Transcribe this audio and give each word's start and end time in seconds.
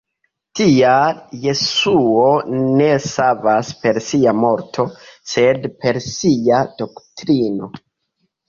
Tial 0.59 1.19
Jesuo 1.43 2.23
ne 2.79 2.87
savas 3.03 3.69
per 3.83 4.01
sia 4.07 4.33
morto, 4.47 4.87
sed 5.35 5.71
per 5.85 6.01
sia 6.09 6.67
doktrino. 6.81 7.71